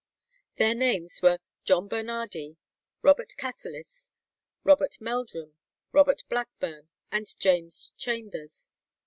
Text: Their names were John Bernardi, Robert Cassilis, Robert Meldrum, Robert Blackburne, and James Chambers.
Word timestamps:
Their 0.55 0.73
names 0.73 1.21
were 1.21 1.37
John 1.63 1.87
Bernardi, 1.87 2.57
Robert 3.03 3.35
Cassilis, 3.37 4.09
Robert 4.63 4.97
Meldrum, 4.99 5.57
Robert 5.91 6.23
Blackburne, 6.27 6.89
and 7.11 7.27
James 7.39 7.93
Chambers. 7.97 8.71